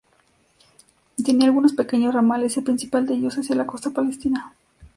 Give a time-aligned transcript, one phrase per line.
[1.23, 4.51] Tenía algunos pequeños ramales, el principal de ellos hacia la costa palestina.